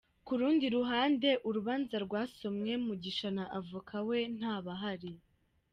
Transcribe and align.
Ku 0.25 0.33
rundi 0.39 0.65
ruhande, 0.75 1.29
urubanza 1.47 1.95
rwasomwe 2.05 2.71
Mugisha 2.85 3.29
na 3.37 3.45
Avoka 3.59 3.97
we 4.07 4.19
nta 4.37 4.55
bahari. 4.65 5.11